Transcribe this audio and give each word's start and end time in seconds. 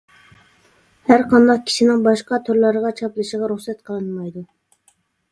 ھەرقانداق 1.09 1.59
كىشىنىڭ 1.67 1.99
باشقا 2.07 2.39
تورلارغا 2.47 2.93
چاپلىشىغا 3.01 3.51
رۇخسەت 3.53 3.83
قىلىنمايدۇ. 3.91 4.43